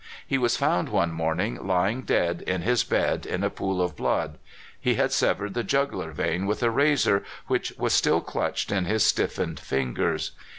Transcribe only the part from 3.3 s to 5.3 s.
a pool of blood. He had